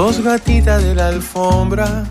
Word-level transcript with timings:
Sos 0.00 0.22
gatita 0.24 0.78
de 0.78 0.94
la 0.94 1.08
alfombra, 1.08 2.08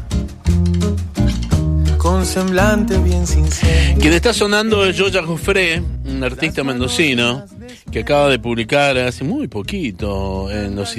con 1.98 2.24
semblante 2.24 3.00
bien 3.00 3.26
sincero. 3.26 4.00
Quien 4.00 4.14
está 4.14 4.32
sonando 4.32 4.86
es 4.86 4.96
Joya 4.96 5.24
Joffre, 5.24 5.82
un 6.06 6.24
artista 6.24 6.64
mendocino 6.64 7.46
que 7.92 8.02
acaba 8.02 8.30
de 8.30 8.38
publicar 8.38 8.96
hace 9.00 9.24
muy 9.24 9.48
poquito 9.48 10.52
en 10.52 10.76
los 10.76 10.92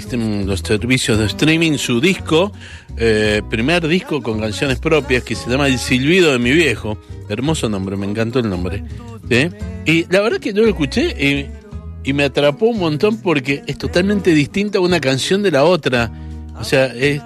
servicios 0.64 1.16
de 1.16 1.26
streaming 1.26 1.78
su 1.78 2.00
disco, 2.00 2.50
eh, 2.96 3.40
primer 3.48 3.86
disco 3.86 4.20
con 4.20 4.40
canciones 4.40 4.80
propias 4.80 5.22
que 5.22 5.36
se 5.36 5.48
llama 5.48 5.68
El 5.68 5.78
Silbido 5.78 6.32
de 6.32 6.40
mi 6.40 6.50
viejo. 6.50 6.98
Hermoso 7.28 7.68
nombre, 7.68 7.96
me 7.96 8.06
encantó 8.06 8.40
el 8.40 8.50
nombre. 8.50 8.82
¿sí? 9.28 9.48
Y 9.86 10.12
la 10.12 10.22
verdad 10.22 10.40
que 10.40 10.52
yo 10.52 10.62
lo 10.62 10.68
escuché 10.68 11.14
y, 11.24 11.46
y 12.02 12.12
me 12.14 12.24
atrapó 12.24 12.66
un 12.66 12.80
montón 12.80 13.18
porque 13.18 13.62
es 13.68 13.78
totalmente 13.78 14.34
distinta 14.34 14.80
una 14.80 14.98
canción 14.98 15.44
de 15.44 15.52
la 15.52 15.62
otra. 15.62 16.10
O 16.60 16.64
sea, 16.64 16.86
es, 16.86 17.22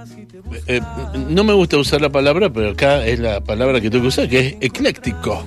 eh, 0.67 0.81
no 1.29 1.45
me 1.45 1.53
gusta 1.53 1.77
usar 1.77 2.01
la 2.01 2.11
palabra, 2.11 2.53
pero 2.53 2.71
acá 2.71 3.05
es 3.07 3.19
la 3.19 3.41
palabra 3.43 3.81
que 3.81 3.91
tengo 3.91 4.03
que 4.05 4.09
usar, 4.09 4.29
que 4.29 4.39
es 4.49 4.57
ecléctico. 4.61 5.45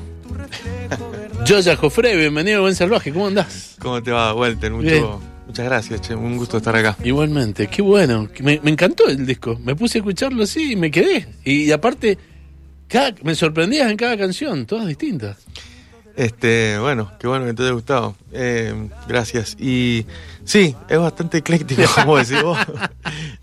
Joya 1.48 1.76
Jofre, 1.78 2.16
bienvenido 2.18 2.58
a 2.58 2.62
Buen 2.62 2.76
Salvaje, 2.76 3.14
¿cómo 3.14 3.28
andás? 3.28 3.76
¿Cómo 3.80 4.02
te 4.04 4.12
va, 4.12 4.34
Walter? 4.34 4.72
Mucho- 4.72 4.88
Bien. 4.90 5.06
muchas 5.48 5.66
gracias, 5.66 6.02
che. 6.02 6.16
Un 6.16 6.38
gusto 6.38 6.58
estar 6.58 6.76
acá. 6.76 6.98
Igualmente, 7.04 7.68
qué 7.68 7.82
bueno. 7.82 8.28
Me, 8.42 8.60
me 8.62 8.72
encantó 8.72 9.08
el 9.08 9.26
disco. 9.26 9.58
Me 9.64 9.76
puse 9.76 9.98
a 9.98 10.02
escucharlo 10.02 10.44
así 10.44 10.74
y 10.74 10.76
me 10.76 10.92
quedé. 10.92 11.28
Y, 11.46 11.72
aparte, 11.72 12.18
cada- 12.90 13.14
me 13.24 13.36
sorprendías 13.36 13.90
en 13.90 13.96
cada 13.98 14.18
canción, 14.18 14.66
todas 14.66 14.88
distintas. 14.88 15.38
Este, 16.18 16.80
bueno, 16.80 17.12
qué 17.20 17.28
bueno 17.28 17.46
que 17.46 17.54
te 17.54 17.62
haya 17.62 17.72
gustado. 17.74 18.16
Eh, 18.34 18.90
gracias. 19.08 19.56
Y 19.60 20.06
sí, 20.44 20.76
es 20.90 20.98
bastante 21.00 21.38
ecléctico, 21.38 21.84
como 21.96 22.18
decís 22.18 22.42
vos. 22.42 22.58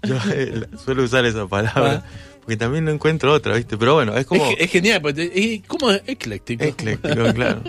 Yo 0.06 0.16
eh, 0.32 0.66
suelo 0.84 1.02
usar 1.04 1.24
esa 1.24 1.46
palabra, 1.46 2.04
porque 2.40 2.56
también 2.56 2.84
no 2.84 2.90
encuentro 2.90 3.32
otra, 3.32 3.56
¿viste? 3.56 3.76
Pero 3.76 3.94
bueno, 3.94 4.16
es 4.16 4.26
como 4.26 4.44
Es, 4.50 4.56
es 4.60 4.70
genial. 4.70 5.00
porque 5.02 5.28
te- 5.28 5.40
¿Y 5.40 5.60
cómo 5.60 5.90
es 5.90 6.02
ecléctico? 6.06 6.64
ecléctico, 6.64 7.14
claro. 7.34 7.62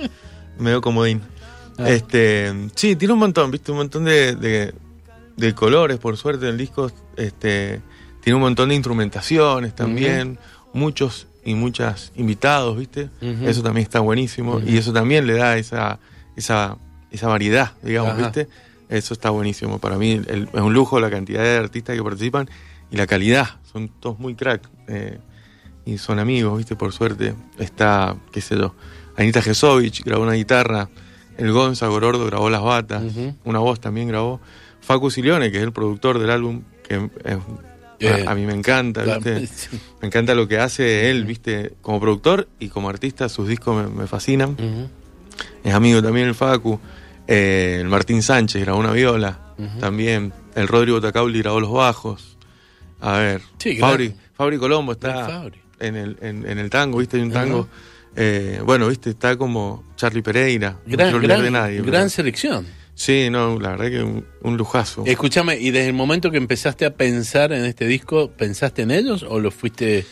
Medio 0.59 0.81
comodín. 0.81 1.22
Ah. 1.78 1.89
Este, 1.89 2.53
sí, 2.75 2.95
tiene 2.95 3.13
un 3.13 3.19
montón, 3.19 3.52
¿viste? 3.52 3.72
Un 3.72 3.78
montón 3.78 4.06
de, 4.06 4.36
de, 4.36 4.73
de 5.36 5.53
colores, 5.53 5.97
por 5.97 6.16
suerte, 6.17 6.47
el 6.47 6.58
disco. 6.58 6.91
Este, 7.17 7.81
tiene 8.22 8.36
un 8.36 8.41
montón 8.41 8.69
de 8.69 8.75
instrumentaciones 8.75 9.75
también, 9.75 10.39
muchos 10.73 11.28
y 11.44 11.53
muchas 11.53 12.11
invitados, 12.16 12.78
¿viste? 12.78 13.09
Eso 13.22 13.61
también 13.61 13.83
está 13.83 14.00
buenísimo 14.00 14.59
y 14.66 14.78
eso 14.78 14.91
también 14.94 15.28
le 15.28 15.33
da 15.33 15.57
esa, 15.57 16.00
esa, 16.35 16.78
esa 17.12 17.28
variedad, 17.28 17.73
digamos, 17.84 18.13
Ajá. 18.13 18.22
¿viste? 18.23 18.47
Eso 18.90 19.13
está 19.13 19.29
buenísimo. 19.31 19.79
Para 19.79 19.97
mí 19.97 20.12
el- 20.28 20.50
es 20.53 20.62
un 20.62 20.73
lujo 20.73 21.00
la 21.00 21.09
cantidad 21.09 21.41
de 21.44 21.57
artistas 21.57 21.96
que 21.96 22.03
participan 22.03 22.50
y 22.91 22.97
la 22.97 23.07
calidad. 23.07 23.47
Son 23.72 23.90
todos 24.00 24.19
muy 24.19 24.35
crack. 24.35 24.69
eh, 24.88 25.18
y 25.88 25.97
son 26.00 26.18
amigos, 26.19 26.57
¿viste? 26.57 26.75
Por 26.75 26.94
suerte. 26.94 27.35
Está, 27.59 28.16
qué 28.31 28.41
sé 28.41 28.57
yo, 28.57 28.73
Anita 29.18 29.41
Jesovich 29.41 30.03
grabó 30.03 30.23
una 30.23 30.34
guitarra, 30.34 30.90
el 31.38 31.51
Gonza 31.51 31.88
Gorordo 31.88 32.25
grabó 32.25 32.50
las 32.50 32.62
batas, 32.62 33.03
una 33.44 33.59
voz 33.59 33.79
también 33.79 34.07
grabó. 34.07 34.40
Facu 34.81 35.09
Silione, 35.12 35.52
que 35.52 35.57
es 35.57 35.63
el 35.63 35.72
productor 35.72 36.17
del 36.19 36.29
álbum, 36.31 36.62
que 36.88 36.96
es- 37.23 37.38
Eh, 38.00 38.23
a, 38.28 38.31
a 38.31 38.35
mí 38.35 38.46
me 38.46 38.53
encanta, 38.53 39.03
¿viste? 39.16 39.35
Me 40.02 40.07
encanta 40.07 40.35
lo 40.35 40.47
que 40.50 40.59
hace 40.59 41.09
él, 41.09 41.23
¿viste? 41.25 41.73
Como 41.81 42.00
productor 42.02 42.47
y 42.59 42.67
como 42.69 42.90
artista, 42.90 43.29
sus 43.29 43.47
discos 43.47 43.75
me, 43.75 43.88
me 44.02 44.06
fascinan. 44.07 44.56
Es 45.63 45.73
amigo 45.73 46.02
también 46.03 46.28
el 46.28 46.35
Facu. 46.35 46.79
Eh, 47.28 47.78
el 47.81 47.88
Martín 47.88 48.22
Sánchez 48.22 48.62
grabó 48.63 48.80
una 48.80 48.91
viola. 48.91 49.40
También. 49.80 50.34
El 50.56 50.68
Rodrigo 50.68 51.00
Tacauli 51.02 51.40
grabó 51.40 51.59
los 51.59 51.72
bajos. 51.72 52.38
A 53.02 53.18
ver. 53.19 53.41
Sí, 53.59 53.78
Fabri, 53.78 54.13
Fabri 54.34 54.58
Colombo 54.58 54.94
está 54.94 55.25
Fabri. 55.28 55.59
en 55.80 55.96
el, 55.96 56.18
en, 56.22 56.47
en 56.47 56.59
el 56.59 56.69
tango, 56.69 56.97
¿viste? 57.00 57.18
Hay 57.18 57.24
un 57.24 57.31
tango. 57.31 57.68
Eh, 58.16 58.62
bueno, 58.64 58.88
¿viste? 58.88 59.09
Está 59.09 59.35
como 59.38 59.84
Charlie 59.97 60.22
Pereira. 60.22 60.78
no 60.85 60.96
Gran, 60.97 61.22
gran- 61.22 61.41
de 61.44 61.52
nadie. 61.52 61.78
gran 61.81 61.91
pero- 61.91 62.09
selección. 62.09 62.66
Sí, 62.97 63.30
no, 63.30 63.59
la 63.59 63.72
verdad 63.72 63.90
que 63.90 64.02
un, 64.03 64.25
un 64.41 64.56
lujazo. 64.56 65.03
Escúchame, 65.06 65.58
¿y 65.59 65.72
desde 65.72 65.88
el 65.90 65.94
momento 65.94 66.31
que 66.31 66.38
empezaste 66.38 66.85
a 66.85 66.94
pensar 66.96 67.52
en 67.52 67.66
este 67.66 67.85
disco, 67.85 68.31
pensaste 68.31 68.84
en 68.84 68.91
ellos 68.91 69.25
o 69.28 69.41
lo 69.41 69.52
fuiste 69.52 70.06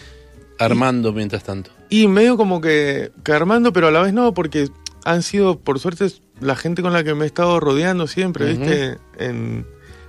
armando 0.60 1.14
mientras 1.14 1.44
tanto? 1.46 1.72
Y 1.90 2.08
medio 2.08 2.36
como 2.36 2.60
que, 2.60 3.12
que 3.24 3.32
armando, 3.32 3.72
pero 3.72 3.88
a 3.88 3.92
la 3.92 4.02
vez 4.02 4.14
no, 4.14 4.34
porque 4.34 4.68
han 5.06 5.24
sido, 5.24 5.60
por 5.60 5.80
suerte, 5.80 6.08
la 6.46 6.56
gente 6.56 6.82
con 6.82 6.94
la 6.94 7.04
que 7.04 7.14
me 7.16 7.24
he 7.24 7.28
estado 7.28 7.60
rodeando 7.60 8.08
siempre. 8.08 8.54
¿viste? 8.54 8.98
En, 9.18 9.66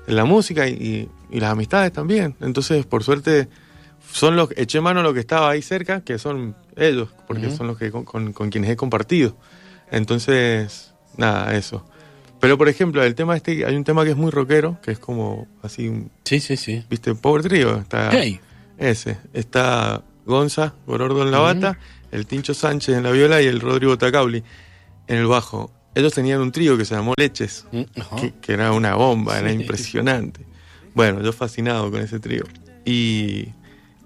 en 0.07 0.17
la 0.17 0.25
música 0.25 0.69
y, 0.69 1.09
y 1.31 1.41
las 1.41 1.51
amistades 1.53 1.93
también. 1.93 2.37
Entonces, 2.41 2.85
por 2.87 3.03
suerte, 3.05 3.49
son 4.13 4.37
los 4.37 4.51
eché 4.57 4.81
mano 4.81 5.01
a 5.01 5.03
lo 5.03 5.15
que 5.15 5.21
estaba 5.21 5.51
ahí 5.51 5.63
cerca, 5.63 6.03
que 6.03 6.19
son 6.19 6.55
ellos, 6.77 7.09
porque 7.27 7.51
son 7.51 7.67
los 7.69 7.79
que 7.79 7.91
con, 7.91 8.05
con- 8.05 8.33
con 8.33 8.51
quienes 8.51 8.71
he 8.71 8.77
compartido. 8.77 9.37
Entonces, 9.91 10.93
nada, 11.17 11.55
eso. 11.57 11.87
Pero, 12.41 12.59
por 12.59 12.69
ejemplo, 12.69 13.03
el 13.03 13.15
tema 13.15 13.37
este, 13.37 13.65
hay 13.65 13.75
un 13.77 13.85
tema 13.85 14.05
que 14.05 14.11
es 14.11 14.17
muy 14.17 14.31
rockero, 14.31 14.79
que 14.83 14.91
es 14.91 14.99
como 14.99 15.47
así, 15.63 15.89
un- 15.89 16.11
Sí, 16.25 16.41
sí, 16.41 16.57
sí. 16.57 16.85
¿viste? 16.91 17.15
Power 17.15 17.43
Trio. 17.43 17.79
Está, 17.79 18.11
Hey. 18.13 18.41
ese. 18.77 19.17
Está 19.33 20.03
Gonza, 20.27 20.75
Gorordo 20.87 21.23
en 21.23 21.31
la 21.31 21.39
bata, 21.39 21.79
el 22.13 22.27
Tincho 22.27 22.53
Sánchez 22.53 22.97
en 22.97 23.03
la 23.05 23.11
viola 23.13 23.41
y 23.41 23.47
el 23.47 23.61
Rodrigo 23.61 23.97
Tacauli 23.97 24.43
en 25.07 25.17
el 25.17 25.27
bajo. 25.27 25.73
Ellos 25.95 26.13
tenían 26.13 26.41
un 26.41 26.51
trío 26.53 26.77
que 26.77 26.85
se 26.85 26.95
llamó 26.95 27.15
Leches, 27.17 27.67
Mm, 27.73 27.83
que, 28.21 28.33
que 28.41 28.53
era 28.53 28.73
una 28.73 28.95
bomba, 28.95 29.39
era 29.39 29.53
impresionante. 29.53 30.45
Bueno, 30.95 31.23
yo 31.23 31.33
fascinado 31.33 31.91
con 31.91 32.01
ese 32.01 32.19
trío. 32.21 32.45
Y 32.85 33.49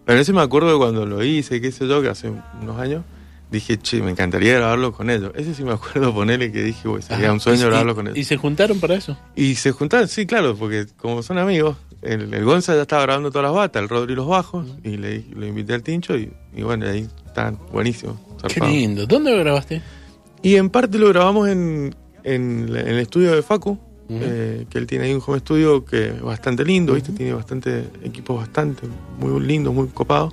pero 0.04 0.20
ese 0.20 0.32
me 0.32 0.40
acuerdo 0.40 0.72
de 0.72 0.78
cuando 0.78 1.04
lo 1.04 1.22
hice, 1.22 1.60
qué 1.60 1.70
sé 1.72 1.86
yo, 1.86 2.00
que 2.00 2.08
hace 2.08 2.30
unos 2.62 2.78
años, 2.78 3.04
dije, 3.50 3.78
che, 3.78 4.00
me 4.02 4.10
encantaría 4.10 4.54
grabarlo 4.54 4.92
con 4.92 5.10
ellos. 5.10 5.32
Ese 5.34 5.54
sí 5.54 5.64
me 5.64 5.72
acuerdo 5.72 6.14
ponerle 6.14 6.50
que 6.52 6.62
dije, 6.62 6.88
"Uy, 6.88 7.02
sería 7.02 7.26
Ajá. 7.26 7.32
un 7.34 7.40
sueño 7.40 7.62
¿Y- 7.62 7.66
grabarlo 7.66 7.94
con 7.94 8.06
ellos. 8.06 8.18
¿Y 8.18 8.24
se 8.24 8.36
juntaron 8.38 8.80
para 8.80 8.94
eso? 8.94 9.18
Y 9.36 9.54
se 9.56 9.72
juntaron, 9.72 10.08
sí, 10.08 10.24
claro, 10.26 10.56
porque 10.56 10.86
como 10.96 11.22
son 11.22 11.36
amigos, 11.38 11.76
el, 12.00 12.32
el 12.32 12.44
Gonza 12.44 12.74
ya 12.74 12.82
estaba 12.82 13.02
grabando 13.02 13.30
todas 13.30 13.44
las 13.48 13.54
batas, 13.54 13.82
el 13.82 13.88
Rodri 13.88 14.14
los 14.14 14.26
bajos, 14.28 14.66
y 14.84 14.96
le 14.96 15.24
lo 15.34 15.44
invité 15.46 15.74
al 15.74 15.82
Tincho 15.82 16.16
y, 16.16 16.30
y 16.56 16.62
bueno, 16.62 16.86
ahí 16.86 17.06
están 17.26 17.58
buenísimos. 17.72 18.16
Qué 18.42 18.54
zarpados. 18.54 18.72
lindo. 18.74 19.06
¿Dónde 19.06 19.32
lo 19.32 19.38
grabaste? 19.40 19.82
Y 20.42 20.56
en 20.56 20.70
parte 20.70 20.98
lo 20.98 21.08
grabamos 21.08 21.48
en, 21.48 21.94
en, 22.24 22.72
la- 22.72 22.80
en 22.80 22.88
el 22.88 22.98
estudio 23.00 23.32
de 23.34 23.42
Facu, 23.42 23.78
eh, 24.10 24.64
que 24.70 24.78
él 24.78 24.86
tiene 24.86 25.04
ahí 25.06 25.12
un 25.12 25.22
home 25.26 25.38
studio 25.40 25.84
que 25.84 26.08
es 26.08 26.22
bastante 26.22 26.64
lindo, 26.64 26.94
¿viste? 26.94 27.12
Tiene 27.12 27.34
bastante 27.34 27.84
equipos 28.02 28.38
bastante, 28.38 28.82
muy 29.18 29.40
lindos, 29.44 29.74
muy 29.74 29.88
copados. 29.88 30.32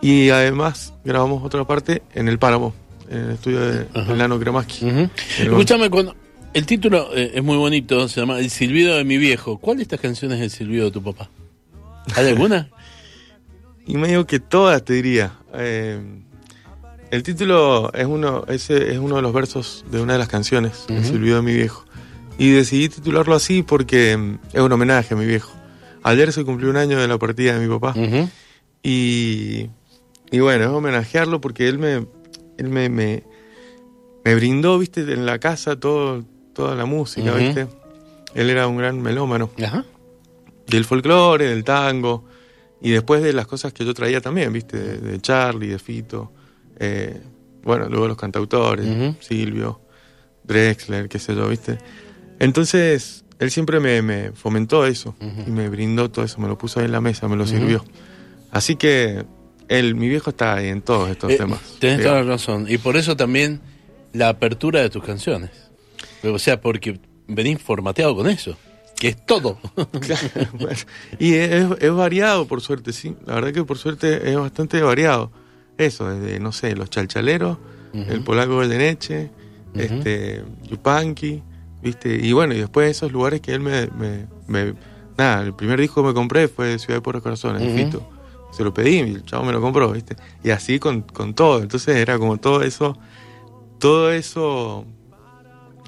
Y 0.00 0.30
además 0.30 0.92
grabamos 1.04 1.44
otra 1.44 1.64
parte 1.64 2.02
en 2.14 2.28
el 2.28 2.38
Páramo, 2.38 2.74
en 3.08 3.18
el 3.18 3.30
estudio 3.32 3.60
de 3.60 3.86
Nano. 4.16 4.34
El 5.38 5.46
Escúchame, 5.46 5.88
cuando 5.90 6.14
el 6.52 6.66
título 6.66 7.08
eh, 7.16 7.32
es 7.34 7.42
muy 7.44 7.56
bonito, 7.56 8.08
se 8.08 8.20
llama 8.20 8.38
El 8.40 8.50
silbido 8.50 8.96
de 8.96 9.04
mi 9.04 9.16
viejo. 9.18 9.58
¿Cuál 9.58 9.76
de 9.78 9.84
estas 9.84 10.00
canciones 10.00 10.38
es 10.38 10.44
el 10.44 10.50
silbido 10.50 10.86
de 10.86 10.90
tu 10.90 11.02
papá? 11.02 11.30
¿Hay 12.16 12.28
alguna? 12.28 12.68
Y 13.86 13.98
medio 13.98 14.26
que 14.26 14.40
todas, 14.40 14.82
te 14.82 14.94
diría. 14.94 15.34
Eh, 15.52 16.00
el 17.10 17.22
título 17.22 17.92
es 17.94 18.06
uno, 18.06 18.44
ese 18.48 18.92
es 18.92 18.98
uno 18.98 19.16
de 19.16 19.22
los 19.22 19.32
versos 19.32 19.84
de 19.90 20.00
una 20.00 20.14
de 20.14 20.18
las 20.18 20.28
canciones, 20.28 20.84
El 20.88 20.98
Ujú. 21.00 21.08
silbido 21.08 21.36
de 21.36 21.42
mi 21.42 21.54
viejo. 21.54 21.84
Y 22.38 22.50
decidí 22.50 22.88
titularlo 22.88 23.34
así 23.34 23.62
porque 23.62 24.16
mm, 24.16 24.38
es 24.52 24.60
un 24.60 24.72
homenaje 24.72 25.14
a 25.14 25.16
mi 25.16 25.24
viejo. 25.26 25.52
Ayer 26.02 26.32
se 26.32 26.44
cumplió 26.44 26.68
un 26.70 26.76
año 26.76 26.98
de 27.00 27.06
la 27.08 27.18
partida 27.18 27.54
de 27.58 27.66
mi 27.66 27.72
papá. 27.72 27.94
Y, 28.82 29.70
y 30.30 30.40
bueno, 30.40 30.64
es 30.64 30.70
homenajearlo 30.70 31.40
porque 31.40 31.68
él 31.68 31.78
me, 31.78 32.06
él 32.58 32.68
me, 32.68 32.88
me, 32.88 33.22
me 34.24 34.34
brindó, 34.34 34.78
viste, 34.78 35.00
en 35.00 35.24
la 35.26 35.38
casa 35.38 35.78
todo, 35.78 36.24
toda 36.52 36.74
la 36.74 36.84
música, 36.84 37.32
viste. 37.34 37.66
Él 38.34 38.50
era 38.50 38.66
un 38.66 38.76
gran 38.76 39.00
melómano. 39.00 39.50
Ajá. 39.64 39.84
del 40.66 40.84
folclore, 40.84 41.46
del 41.48 41.62
tango, 41.64 42.24
y 42.82 42.90
después 42.90 43.22
de 43.22 43.32
las 43.32 43.46
cosas 43.46 43.72
que 43.72 43.84
yo 43.84 43.94
traía 43.94 44.20
también, 44.20 44.52
¿viste? 44.52 44.76
De, 44.76 44.98
de 44.98 45.20
Charlie, 45.20 45.68
de 45.68 45.78
Fito, 45.78 46.32
eh, 46.78 47.20
bueno, 47.62 47.88
luego 47.88 48.08
los 48.08 48.16
cantautores. 48.16 48.86
Silvio, 49.20 49.80
Drexler, 50.44 51.08
qué 51.08 51.18
sé 51.18 51.34
yo, 51.34 51.48
¿viste? 51.48 51.78
Entonces, 52.38 53.24
él 53.38 53.50
siempre 53.50 53.80
me, 53.80 54.02
me 54.02 54.32
fomentó 54.32 54.86
eso 54.86 55.14
y 55.46 55.50
me 55.50 55.68
brindó 55.68 56.10
todo 56.10 56.24
eso, 56.24 56.40
me 56.40 56.48
lo 56.48 56.58
puso 56.58 56.80
ahí 56.80 56.86
en 56.86 56.92
la 56.92 57.00
mesa, 57.00 57.28
me 57.28 57.36
lo 57.36 57.46
sirvió. 57.46 57.84
Así 58.50 58.76
que 58.76 59.24
él, 59.68 59.94
mi 59.94 60.08
viejo 60.08 60.30
está 60.30 60.54
ahí 60.54 60.68
en 60.68 60.82
todos 60.82 61.10
estos 61.10 61.32
Eh, 61.32 61.36
temas. 61.38 61.60
Tenés 61.80 62.02
toda 62.02 62.16
la 62.16 62.22
razón. 62.22 62.66
Y 62.68 62.78
por 62.78 62.96
eso 62.96 63.16
también 63.16 63.60
la 64.12 64.28
apertura 64.28 64.80
de 64.82 64.90
tus 64.90 65.02
canciones. 65.02 65.50
O 66.22 66.38
sea, 66.38 66.60
porque 66.60 67.00
venís 67.26 67.60
formateado 67.60 68.14
con 68.14 68.28
eso. 68.28 68.56
Que 68.96 69.08
es 69.08 69.26
todo. 69.26 69.58
Claro, 70.00 70.28
bueno. 70.52 70.78
y 71.18 71.34
es, 71.34 71.66
es 71.80 71.92
variado, 71.92 72.46
por 72.46 72.60
suerte, 72.60 72.92
sí. 72.92 73.16
La 73.26 73.34
verdad 73.34 73.52
que 73.52 73.64
por 73.64 73.78
suerte 73.78 74.30
es 74.30 74.36
bastante 74.36 74.80
variado. 74.82 75.32
Eso, 75.78 76.08
desde, 76.08 76.38
no 76.40 76.52
sé, 76.52 76.76
los 76.76 76.90
chalchaleros, 76.90 77.58
el 78.08 78.22
polaco 78.22 78.54
Goyeneche, 78.54 79.30
este, 79.74 80.44
Yupanqui, 80.68 81.42
¿viste? 81.82 82.14
Y 82.14 82.32
bueno, 82.32 82.54
y 82.54 82.58
después 82.58 82.90
esos 82.90 83.12
lugares 83.12 83.40
que 83.40 83.52
él 83.52 83.60
me, 83.60 83.86
me- 83.88 84.26
me- 84.46 84.74
Nada, 85.16 85.42
el 85.42 85.54
primer 85.54 85.80
disco 85.80 86.02
que 86.02 86.08
me 86.08 86.14
compré 86.14 86.48
fue 86.48 86.76
Ciudad 86.80 86.96
de 86.96 87.00
Puros 87.00 87.22
Corazones, 87.22 87.62
de. 87.62 87.76
Fito. 87.76 88.08
Se 88.50 88.64
lo 88.64 88.74
pedí 88.74 88.96
y 88.96 88.98
el 89.00 89.24
chavo 89.24 89.44
me 89.44 89.52
lo 89.52 89.60
compró, 89.60 89.90
¿viste? 89.92 90.16
Y 90.42 90.50
así 90.50 90.78
con, 90.80 91.02
con 91.02 91.34
todo. 91.34 91.62
Entonces 91.62 91.96
era 91.96 92.18
como 92.18 92.36
todo 92.38 92.62
eso, 92.62 92.96
todo 93.78 94.10
eso, 94.12 94.84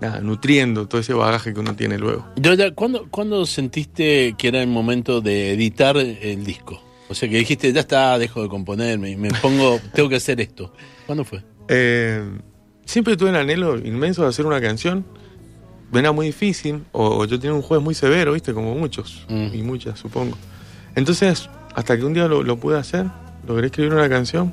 nada, 0.01 0.21
nutriendo 0.21 0.87
todo 0.87 1.01
ese 1.01 1.13
bagaje 1.15 1.53
que 1.55 1.61
uno 1.61 1.75
tiene 1.75 1.99
luego. 1.99 2.27
¿cuándo, 2.75 3.07
¿Cuándo 3.11 3.47
sentiste 3.47 4.35
que 4.39 4.49
era 4.49 4.63
el 4.63 4.69
momento 4.69 5.21
de 5.21 5.53
editar 5.55 5.97
el 5.97 6.45
disco? 6.45 6.81
O 7.09 7.15
sea, 7.15 7.29
que 7.29 7.37
dijiste, 7.39 7.73
ya 7.73 7.81
está, 7.81 8.19
dejo 8.19 8.43
de 8.43 8.49
componer, 8.49 8.99
me, 8.99 9.17
me 9.17 9.31
pongo, 9.31 9.79
tengo 9.95 10.09
que 10.09 10.17
hacer 10.17 10.41
esto. 10.41 10.73
¿Cuándo 11.07 11.25
fue? 11.25 11.43
Eh, 11.69 12.23
siempre 12.85 13.17
tuve 13.17 13.31
el 13.31 13.37
anhelo 13.37 13.79
inmenso 13.79 14.23
de 14.23 14.29
hacer 14.29 14.45
una 14.47 14.61
canción. 14.61 15.05
Era 15.95 16.11
muy 16.13 16.27
difícil, 16.27 16.83
o, 16.93 17.19
o 17.19 17.25
yo 17.27 17.39
tenía 17.39 17.55
un 17.55 17.63
juez 17.63 17.81
muy 17.81 17.95
severo, 17.95 18.33
¿viste? 18.33 18.53
Como 18.53 18.75
muchos, 18.75 19.25
Mm. 19.29 19.49
y 19.55 19.63
muchas, 19.63 19.99
supongo. 19.99 20.37
Entonces, 20.97 21.49
hasta 21.75 21.97
que 21.97 22.05
un 22.05 22.13
día 22.13 22.27
lo, 22.27 22.43
lo 22.43 22.57
pude 22.57 22.77
hacer, 22.79 23.07
logré 23.47 23.67
escribir 23.67 23.93
una 23.95 24.09
canción. 24.09 24.53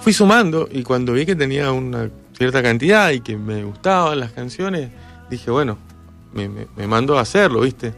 Fui 0.00 0.12
sumando, 0.12 0.68
y 0.70 0.82
cuando 0.82 1.12
vi 1.14 1.24
que 1.26 1.34
tenía 1.34 1.72
una 1.72 2.10
cierta 2.36 2.62
cantidad 2.62 3.10
y 3.10 3.20
que 3.20 3.36
me 3.36 3.64
gustaban 3.64 4.20
las 4.20 4.32
canciones, 4.32 4.90
dije, 5.30 5.50
bueno, 5.50 5.78
me, 6.34 6.48
me, 6.48 6.66
me 6.76 6.86
mando 6.86 7.18
a 7.18 7.22
hacerlo, 7.22 7.62
¿viste? 7.62 7.94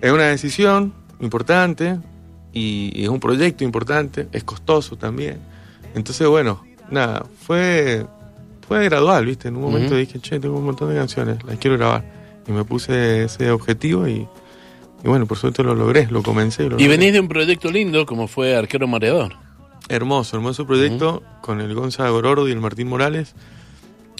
Es 0.00 0.10
una 0.10 0.24
decisión 0.28 0.94
importante, 1.20 1.98
y, 2.52 2.90
y 2.94 3.02
es 3.04 3.08
un 3.08 3.20
proyecto 3.20 3.64
importante, 3.64 4.28
es 4.32 4.44
costoso 4.44 4.96
también. 4.96 5.38
Entonces, 5.94 6.26
bueno, 6.28 6.64
nada, 6.90 7.24
fue, 7.46 8.06
fue 8.66 8.84
gradual, 8.84 9.26
¿viste? 9.26 9.48
En 9.48 9.56
un 9.56 9.62
momento 9.62 9.94
dije, 9.96 10.18
che, 10.20 10.38
tengo 10.40 10.58
un 10.58 10.64
montón 10.64 10.88
de 10.90 10.96
canciones, 10.96 11.42
las 11.44 11.58
quiero 11.58 11.76
grabar. 11.76 12.04
Y 12.46 12.52
me 12.52 12.64
puse 12.64 13.24
ese 13.24 13.50
objetivo 13.50 14.08
y, 14.08 14.26
y 15.04 15.08
bueno, 15.08 15.26
por 15.26 15.36
suerte 15.38 15.62
lo 15.62 15.74
logré, 15.74 16.06
lo 16.10 16.22
comencé. 16.22 16.64
Y, 16.64 16.68
lo 16.68 16.76
Y 16.76 16.84
logré. 16.84 16.88
venís 16.96 17.12
de 17.12 17.20
un 17.20 17.28
proyecto 17.28 17.70
lindo 17.70 18.06
como 18.06 18.26
fue 18.28 18.56
Arquero 18.56 18.86
Mareador. 18.88 19.34
Hermoso, 19.90 20.36
hermoso 20.36 20.66
proyecto 20.66 21.22
con 21.40 21.60
el 21.60 21.74
Gonzalo 21.74 22.12
Gorordo 22.12 22.48
y 22.48 22.52
el 22.52 22.60
Martín 22.60 22.88
Morales. 22.88 23.34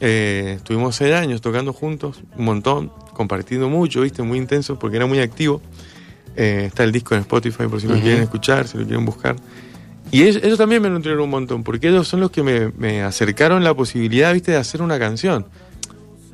Eh, 0.00 0.54
estuvimos 0.56 0.94
seis 0.96 1.12
años 1.14 1.40
tocando 1.40 1.72
juntos, 1.72 2.22
un 2.36 2.44
montón, 2.44 2.92
compartiendo 3.12 3.69
mucho, 3.69 4.02
¿viste? 4.02 4.22
Muy 4.22 4.38
intenso 4.38 4.78
porque 4.78 4.96
era 4.96 5.06
muy 5.06 5.19
activo. 5.19 5.60
Eh, 6.40 6.67
está 6.67 6.85
el 6.85 6.93
disco 6.93 7.17
en 7.17 7.23
Spotify 7.23 7.64
por 7.67 7.81
si 7.81 7.88
lo 7.88 7.94
quieren 7.94 8.23
escuchar, 8.23 8.69
si 8.69 8.79
lo 8.79 8.85
quieren 8.85 9.05
buscar. 9.05 9.35
Y 10.12 10.23
ellos, 10.23 10.40
ellos 10.44 10.56
también 10.56 10.81
me 10.81 10.88
nutrieron 10.88 11.25
un 11.25 11.31
montón, 11.31 11.64
porque 11.64 11.88
ellos 11.88 12.06
son 12.06 12.20
los 12.20 12.31
que 12.31 12.44
me, 12.44 12.69
me 12.79 13.02
acercaron 13.02 13.64
la 13.64 13.75
posibilidad, 13.75 14.32
viste, 14.32 14.52
de 14.52 14.56
hacer 14.56 14.81
una 14.81 15.00
canción. 15.00 15.46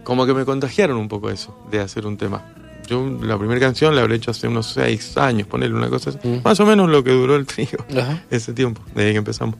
Como 0.04 0.26
que 0.26 0.34
me 0.34 0.44
contagiaron 0.44 0.98
un 0.98 1.08
poco 1.08 1.30
eso, 1.30 1.56
de 1.70 1.80
hacer 1.80 2.06
un 2.06 2.18
tema. 2.18 2.44
Yo 2.86 3.18
la 3.22 3.38
primera 3.38 3.58
canción 3.58 3.96
la 3.96 4.02
habré 4.02 4.16
hecho 4.16 4.30
hace 4.30 4.46
unos 4.46 4.74
seis 4.74 5.16
años, 5.16 5.48
ponerle 5.48 5.74
una 5.74 5.88
cosa 5.88 6.10
así. 6.10 6.18
Más 6.44 6.60
o 6.60 6.66
menos 6.66 6.90
lo 6.90 7.02
que 7.02 7.10
duró 7.10 7.34
el 7.36 7.46
trío 7.46 7.78
ese 8.30 8.52
tiempo, 8.52 8.82
desde 8.94 9.12
que 9.12 9.18
empezamos. 9.18 9.56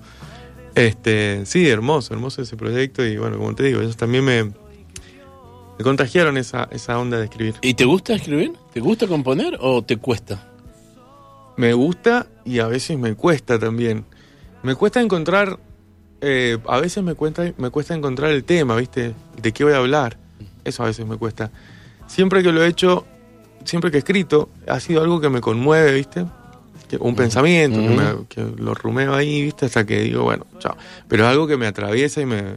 Este, 0.75 1.47
sí, 1.47 1.67
hermoso, 1.67 2.13
hermoso 2.13 2.43
ese 2.43 2.55
proyecto 2.59 3.03
y 3.03 3.17
bueno, 3.17 3.39
como 3.39 3.55
te 3.55 3.63
digo, 3.63 3.81
ellos 3.81 3.97
también 3.97 4.25
me, 4.25 4.53
me 5.79 5.85
contagiaron 5.85 6.37
esa, 6.37 6.69
esa 6.71 6.99
onda 6.99 7.19
de 7.19 7.25
escribir. 7.25 7.55
¿Y 7.63 7.75
te 7.75 7.85
gusta 7.85 8.15
escribir? 8.15 8.53
¿Te 8.73 8.81
gusta 8.81 9.07
componer 9.07 9.57
o 9.61 9.83
te 9.83 9.97
cuesta? 9.97 10.49
Me 11.57 11.73
gusta 11.73 12.27
y 12.45 12.59
a 12.59 12.67
veces 12.67 12.99
me 12.99 13.15
cuesta 13.15 13.59
también. 13.59 14.05
Me 14.63 14.75
cuesta 14.75 15.01
encontrar, 15.01 15.59
eh, 16.21 16.59
a 16.67 16.81
veces 16.81 17.03
me 17.05 17.15
cuesta, 17.15 17.53
me 17.59 17.71
cuesta 17.71 17.95
encontrar 17.95 18.31
el 18.31 18.45
tema, 18.45 18.77
¿viste? 18.77 19.15
¿De 19.41 19.53
qué 19.53 19.65
voy 19.65 19.73
a 19.75 19.79
hablar? 19.79 20.17
Eso 20.65 20.83
a 20.83 20.87
veces 20.87 21.07
me 21.07 21.17
cuesta. 21.17 21.51
Siempre 22.07 22.43
que 22.43 22.51
lo 22.53 22.63
he 22.65 22.69
hecho, 22.69 23.07
siempre 23.65 23.91
que 23.91 23.99
he 23.99 24.01
escrito, 24.01 24.49
ha 24.67 24.81
sido 24.81 25.03
algo 25.03 25.21
que 25.21 25.29
me 25.29 25.41
conmueve, 25.41 25.93
¿viste? 25.93 26.25
Que- 26.89 26.97
un 26.99 27.15
pensamiento, 27.15 27.81
que, 27.83 27.89
Ujú. 27.89 27.97
me- 27.97 28.27
que 28.29 28.63
lo 28.63 28.75
rumeo 28.75 29.15
ahí, 29.15 29.43
¿viste? 29.43 29.67
Hasta 29.67 29.85
que 29.87 30.01
digo, 30.01 30.23
bueno, 30.25 30.47
chao. 30.59 30.77
Pero 31.09 31.25
es 31.25 31.31
algo 31.31 31.47
que 31.47 31.57
me 31.57 31.67
atraviesa 31.67 32.21
y 32.21 32.27
me, 32.27 32.57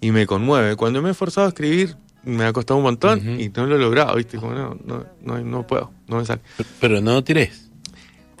y 0.00 0.10
me 0.10 0.26
conmueve. 0.26 0.76
Cuando 0.76 1.00
me 1.02 1.10
he 1.10 1.14
forzado 1.14 1.46
a 1.46 1.48
escribir, 1.50 1.96
me 2.26 2.44
ha 2.44 2.52
costado 2.52 2.76
un 2.76 2.82
montón 2.84 3.40
y 3.40 3.48
no 3.48 3.66
lo 3.66 3.76
he 3.76 3.78
logrado, 3.78 4.16
¿viste? 4.16 4.36
Como 4.36 4.52
no, 4.52 4.76
no, 4.84 5.06
no, 5.22 5.38
no 5.42 5.66
puedo, 5.66 5.90
no 6.08 6.18
me 6.18 6.24
sale. 6.26 6.42
Pero 6.80 7.00
no 7.00 7.24
tires. 7.24 7.70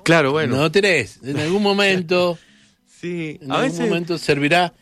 Claro, 0.02 0.32
bueno. 0.32 0.56
No 0.56 0.70
tires. 0.70 1.18
En 1.24 1.38
algún 1.38 1.62
momento, 1.62 2.38
Sí, 2.86 3.38
en 3.40 3.50
a 3.50 3.56
algún 3.56 3.70
veces 3.70 3.88
momento 3.88 4.18
servirá. 4.18 4.72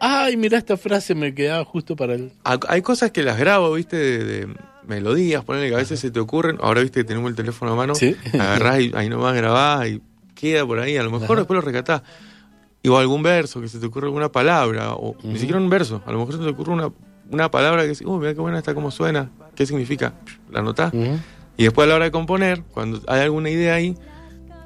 Ay, 0.00 0.36
mira 0.36 0.58
esta 0.58 0.76
frase 0.76 1.14
me 1.14 1.32
quedaba 1.34 1.64
justo 1.64 1.94
para 1.96 2.14
el. 2.14 2.32
ha- 2.44 2.58
hay 2.68 2.82
cosas 2.82 3.10
que 3.12 3.22
las 3.22 3.38
grabo, 3.38 3.72
viste, 3.74 3.96
de, 3.96 4.24
de 4.46 4.54
melodías, 4.86 5.44
ponerle 5.44 5.68
que 5.68 5.74
a 5.74 5.78
veces 5.78 6.00
se 6.00 6.10
te 6.10 6.18
ocurren. 6.20 6.58
Ahora, 6.60 6.80
viste, 6.82 7.00
que 7.00 7.04
tenemos 7.04 7.30
el 7.30 7.36
teléfono 7.36 7.72
a 7.72 7.76
mano, 7.76 7.94
Sí. 7.94 8.16
agarrás 8.34 8.80
y 8.80 8.92
ahí 8.94 9.08
nomás 9.08 9.34
grabás 9.36 9.88
y 9.88 10.02
queda 10.34 10.66
por 10.66 10.80
ahí. 10.80 10.96
A 10.96 11.02
lo 11.04 11.10
mejor 11.10 11.26
Ajá. 11.32 11.36
después 11.36 11.54
lo 11.56 11.60
rescatás. 11.60 12.02
Y 12.82 12.88
o 12.88 12.98
algún 12.98 13.22
verso, 13.22 13.60
que 13.60 13.68
se 13.68 13.78
te 13.78 13.86
ocurre 13.86 14.06
alguna 14.08 14.32
palabra, 14.32 14.94
o 14.94 15.16
ni 15.22 15.38
siquiera 15.38 15.60
un 15.60 15.70
verso. 15.70 16.02
A 16.04 16.10
lo 16.10 16.18
mejor 16.18 16.34
se 16.34 16.40
te 16.40 16.48
ocurre 16.48 16.72
una, 16.72 16.90
una 17.30 17.50
palabra 17.50 17.82
que 17.82 17.88
dice, 17.88 18.06
uy, 18.06 18.18
mira 18.18 18.34
qué 18.34 18.40
buena 18.40 18.58
está, 18.58 18.74
cómo 18.74 18.90
suena, 18.90 19.30
qué 19.54 19.66
significa. 19.66 20.14
La 20.50 20.60
anotás. 20.60 20.92
Y 21.56 21.64
después 21.64 21.86
a 21.86 21.88
la 21.88 21.96
hora 21.96 22.04
de 22.06 22.10
componer, 22.10 22.62
cuando 22.72 23.00
hay 23.06 23.20
alguna 23.20 23.50
idea 23.50 23.74
ahí, 23.74 23.96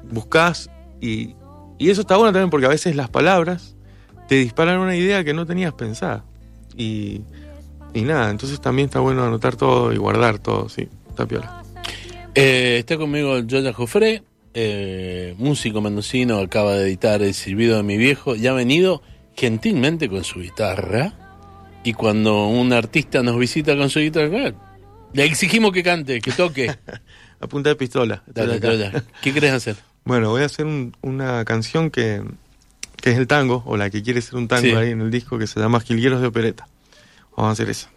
buscas 0.09 0.69
y, 1.01 1.35
y 1.77 1.89
eso 1.89 2.01
está 2.01 2.17
bueno 2.17 2.33
también 2.33 2.49
porque 2.49 2.65
a 2.65 2.69
veces 2.69 2.95
las 2.95 3.09
palabras 3.09 3.75
te 4.27 4.35
disparan 4.35 4.79
una 4.79 4.95
idea 4.95 5.23
que 5.23 5.33
no 5.33 5.45
tenías 5.45 5.73
pensada. 5.73 6.23
Y, 6.75 7.21
y 7.93 8.01
nada, 8.01 8.29
entonces 8.29 8.61
también 8.61 8.87
está 8.87 8.99
bueno 8.99 9.23
anotar 9.23 9.55
todo 9.55 9.93
y 9.93 9.97
guardar 9.97 10.39
todo, 10.39 10.69
sí, 10.69 10.87
está 11.09 11.25
piola. 11.25 11.63
Eh, 12.35 12.77
está 12.79 12.97
conmigo 12.97 13.35
Joya 13.49 13.73
Jofré, 13.73 14.23
eh, 14.53 15.33
músico 15.37 15.81
mendocino, 15.81 16.39
acaba 16.39 16.73
de 16.73 16.87
editar 16.87 17.21
El 17.21 17.33
Silbido 17.33 17.77
de 17.77 17.83
mi 17.83 17.97
viejo 17.97 18.35
y 18.35 18.47
ha 18.47 18.53
venido 18.53 19.01
gentilmente 19.35 20.09
con 20.09 20.23
su 20.23 20.39
guitarra. 20.39 21.13
Y 21.87 21.93
cuando 21.93 22.47
un 22.47 22.73
artista 22.73 23.23
nos 23.23 23.39
visita 23.39 23.77
con 23.77 23.89
su 23.89 23.99
guitarra, 24.01 24.51
le 25.13 25.23
exigimos 25.23 25.71
que 25.71 25.83
cante, 25.83 26.19
que 26.19 26.33
toque. 26.33 26.75
A 27.39 27.47
punta 27.47 27.69
de 27.69 27.77
pistola. 27.77 28.23
Dale, 28.27 28.59
¿qué 29.21 29.33
querés 29.33 29.53
hacer? 29.53 29.77
Bueno, 30.03 30.29
voy 30.31 30.41
a 30.41 30.45
hacer 30.47 30.65
un- 30.65 30.95
una 31.01 31.45
canción 31.45 31.89
que, 31.89 32.21
que 33.01 33.11
es 33.11 33.17
el 33.17 33.25
tango, 33.27 33.63
o 33.65 33.77
la 33.77 33.89
que 33.89 34.01
quiere 34.03 34.21
ser 34.21 34.35
un 34.35 34.47
tango 34.49 34.63
Sí. 34.67 34.71
ahí 34.75 34.91
en 34.91 34.99
el 35.01 35.11
disco, 35.11 35.37
que 35.37 35.47
se 35.47 35.59
llama 35.61 35.79
Jilgueros 35.79 36.19
de 36.19 36.27
Opereta. 36.27 36.67
Vamos 37.37 37.49
a 37.49 37.53
hacer 37.53 37.69
eso. 37.69 37.87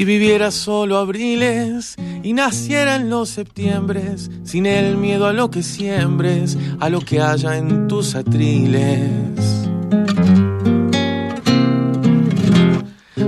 Si 0.00 0.06
viviera 0.06 0.50
solo 0.50 0.96
abriles 0.96 1.94
y 2.22 2.32
naciera 2.32 2.96
en 2.96 3.10
los 3.10 3.28
septiembres, 3.28 4.30
sin 4.44 4.64
el 4.64 4.96
miedo 4.96 5.26
a 5.26 5.34
lo 5.34 5.50
que 5.50 5.62
siembres, 5.62 6.56
a 6.80 6.88
lo 6.88 7.02
que 7.02 7.20
haya 7.20 7.58
en 7.58 7.86
tus 7.86 8.14
atriles. 8.14 9.10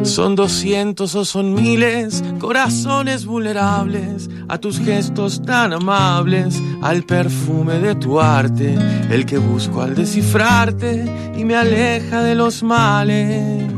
Son 0.02 0.34
doscientos 0.34 1.14
o 1.14 1.26
son 1.26 1.52
miles, 1.52 2.24
corazones 2.38 3.26
vulnerables 3.26 4.30
a 4.48 4.56
tus 4.56 4.78
gestos 4.78 5.42
tan 5.42 5.74
amables, 5.74 6.58
al 6.80 7.02
perfume 7.02 7.80
de 7.80 7.96
tu 7.96 8.18
arte, 8.18 8.78
el 9.10 9.26
que 9.26 9.36
busco 9.36 9.82
al 9.82 9.94
descifrarte 9.94 11.34
y 11.36 11.44
me 11.44 11.54
aleja 11.54 12.22
de 12.22 12.34
los 12.34 12.62
males. 12.62 13.70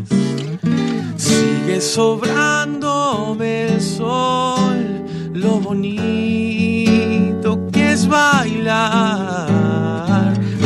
Sigue 1.17 1.81
sobrándome 3.35 3.67
el 3.67 3.81
sol, 3.81 5.05
lo 5.33 5.61
bonito 5.61 7.59
que 7.73 7.93
es 7.93 8.07
bailar, 8.07 9.49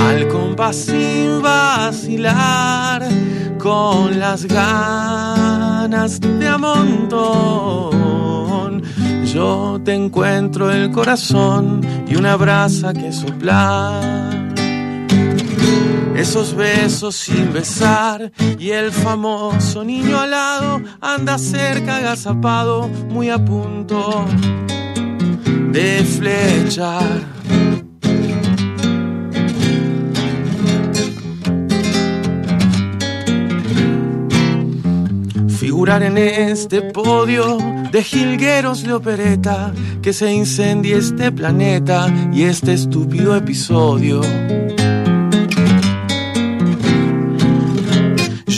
al 0.00 0.28
compás 0.28 0.76
sin 0.76 1.42
vacilar, 1.42 3.08
con 3.58 4.18
las 4.18 4.44
ganas 4.46 6.20
de 6.20 6.48
a 6.48 6.56
montón. 6.58 8.02
Yo 9.32 9.80
te 9.84 9.94
encuentro 9.94 10.70
el 10.70 10.90
corazón 10.90 11.80
y 12.06 12.16
una 12.16 12.36
brasa 12.36 12.92
que 12.92 13.12
soplar. 13.12 14.37
Esos 16.18 16.52
besos 16.52 17.14
sin 17.14 17.52
besar 17.52 18.32
y 18.58 18.70
el 18.70 18.90
famoso 18.90 19.84
niño 19.84 20.18
alado 20.18 20.82
anda 21.00 21.38
cerca 21.38 21.98
agazapado, 21.98 22.88
muy 22.88 23.30
a 23.30 23.38
punto 23.38 24.26
de 25.70 26.04
flechar. 26.04 27.22
Figurar 35.60 36.02
en 36.02 36.18
este 36.18 36.82
podio 36.82 37.58
de 37.92 38.02
jilgueros 38.02 38.82
de 38.82 38.92
opereta, 38.92 39.72
que 40.02 40.12
se 40.12 40.32
incendie 40.32 40.96
este 40.96 41.30
planeta 41.30 42.12
y 42.32 42.42
este 42.42 42.72
estúpido 42.72 43.36
episodio. 43.36 44.20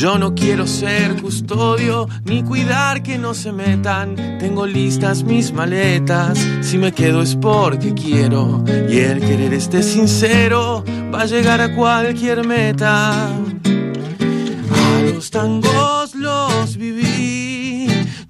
Yo 0.00 0.16
no 0.16 0.34
quiero 0.34 0.66
ser 0.66 1.20
custodio 1.20 2.08
ni 2.24 2.42
cuidar 2.42 3.02
que 3.02 3.18
no 3.18 3.34
se 3.34 3.52
metan. 3.52 4.16
Tengo 4.38 4.64
listas 4.64 5.24
mis 5.24 5.52
maletas. 5.52 6.38
Si 6.62 6.78
me 6.78 6.90
quedo 6.90 7.20
es 7.20 7.36
porque 7.36 7.92
quiero. 7.92 8.64
Y 8.88 9.00
el 9.00 9.20
querer 9.20 9.52
esté 9.52 9.82
sincero 9.82 10.82
va 11.14 11.20
a 11.20 11.26
llegar 11.26 11.60
a 11.60 11.76
cualquier 11.76 12.46
meta. 12.46 13.26
A 13.26 15.02
los 15.12 15.30
tangos 15.30 16.14
los 16.14 16.78
viví. 16.78 17.86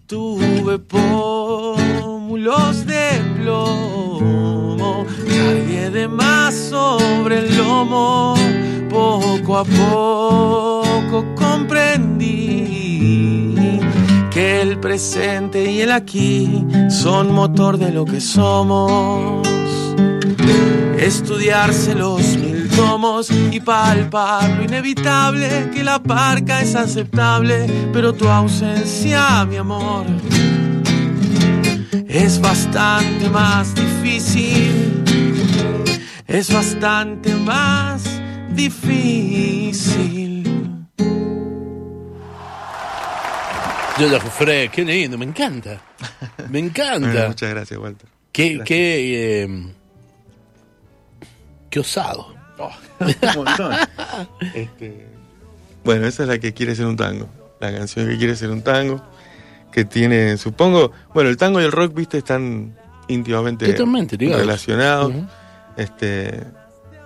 Tuve 0.09 0.81
pómulos 0.81 2.85
de 2.85 3.23
plomo. 3.37 5.07
Cargué 5.07 5.91
de 5.91 6.09
más 6.09 6.53
sobre 6.53 7.39
el 7.39 7.57
lomo. 7.57 8.35
Poco 8.91 9.59
a 9.59 9.65
poco 9.65 10.60
comprendí 11.35 12.71
que 14.31 14.63
el 14.63 14.79
presente 14.79 15.71
y 15.71 15.81
el 15.81 15.91
aquí 15.91 16.65
son 16.89 17.33
motor 17.33 17.79
de 17.79 17.91
lo 17.91 18.05
que 18.05 18.21
somos. 18.21 19.47
Estudiarse 20.99 21.95
los 21.95 22.37
mil 22.37 22.69
tomos 22.77 23.31
y 23.51 23.59
palpar 23.61 24.49
lo 24.51 24.65
inevitable, 24.65 25.71
que 25.75 25.83
la 25.83 25.99
parca 26.01 26.61
es 26.61 26.75
aceptable, 26.75 27.67
pero 27.93 28.13
tu 28.13 28.29
ausencia, 28.29 29.45
mi 29.47 29.57
amor, 29.57 30.07
es 32.07 32.41
bastante 32.41 33.29
más 33.31 33.75
difícil, 33.75 35.03
es 36.27 36.53
bastante 36.53 37.35
más 37.35 38.05
difícil. 38.55 40.30
Yoya 44.01 44.19
Jufré, 44.21 44.71
qué 44.71 44.85
lindo, 44.85 45.19
me 45.19 45.27
encanta. 45.27 45.81
Me 46.49 46.59
encanta. 46.59 47.09
Bueno, 47.09 47.29
muchas 47.29 47.51
gracias, 47.51 47.79
Walter. 47.79 48.09
Qué, 48.33 48.45
Gracias. 48.55 48.67
qué, 48.67 49.43
eh, 49.43 49.75
qué 51.69 51.81
osado. 51.81 52.35
Un 53.01 53.45
montón. 53.45 53.75
Este, 54.55 55.07
bueno, 55.85 56.07
esa 56.07 56.23
es 56.23 56.29
la 56.29 56.39
que 56.39 56.53
quiere 56.53 56.75
ser 56.75 56.87
un 56.87 56.97
tango. 56.97 57.29
La 57.61 57.73
canción 57.73 58.09
que 58.09 58.17
quiere 58.17 58.37
ser 58.37 58.51
un 58.51 58.63
tango. 58.63 59.03
Que 59.73 59.85
tiene, 59.85 60.37
supongo. 60.37 60.93
Bueno, 61.15 61.31
el 61.31 61.37
tango 61.37 61.61
y 61.61 61.65
el 61.65 61.73
rock, 61.73 61.95
viste, 61.95 62.19
están 62.19 62.77
íntimamente 63.09 63.67
Totalmente 63.73 64.17
relacionados. 64.17 65.13
Este. 65.77 66.45